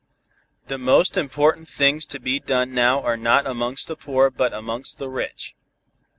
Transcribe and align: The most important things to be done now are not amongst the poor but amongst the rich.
The 0.65 0.79
most 0.79 1.15
important 1.15 1.67
things 1.67 2.07
to 2.07 2.19
be 2.19 2.39
done 2.39 2.73
now 2.73 3.03
are 3.03 3.15
not 3.15 3.45
amongst 3.45 3.87
the 3.87 3.95
poor 3.95 4.31
but 4.31 4.51
amongst 4.51 4.97
the 4.97 5.11
rich. 5.11 5.53